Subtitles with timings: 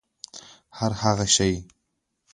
[0.77, 1.51] هرهغه شی